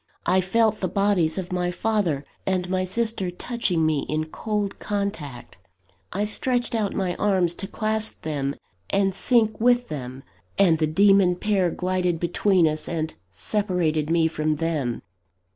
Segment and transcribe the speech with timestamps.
[0.25, 5.57] I felt the bodies of my father and my sister touching me in cold contact:
[6.11, 8.55] I stretched out my arms to clasp them
[8.89, 10.23] and sink with them;
[10.57, 15.03] and the demon pair glided between us, and separated me from them.